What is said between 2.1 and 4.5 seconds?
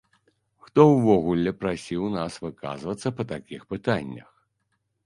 нас выказвацца па такіх пытаннях?